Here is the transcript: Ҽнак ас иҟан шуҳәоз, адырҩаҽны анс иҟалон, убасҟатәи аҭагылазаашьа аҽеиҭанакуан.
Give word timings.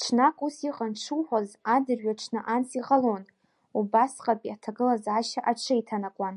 Ҽнак 0.00 0.36
ас 0.46 0.56
иҟан 0.68 0.92
шуҳәоз, 1.02 1.48
адырҩаҽны 1.74 2.40
анс 2.54 2.70
иҟалон, 2.80 3.22
убасҟатәи 3.78 4.54
аҭагылазаашьа 4.54 5.40
аҽеиҭанакуан. 5.50 6.36